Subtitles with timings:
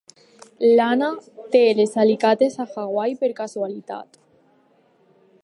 [0.77, 1.09] L'Anna
[1.55, 4.21] té les alicates a Hawaii per casualitat.